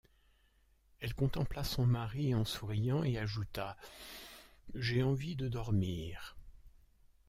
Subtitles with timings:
[0.99, 3.77] Elle contempla son mari en souriant et ajouta:—
[4.73, 6.35] J’ai envie de dormir.